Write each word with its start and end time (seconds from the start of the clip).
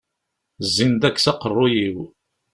Zzin-d 0.67 1.03
akk 1.09 1.17
s 1.23 1.25
aqaṛṛuy-iw. 1.31 1.97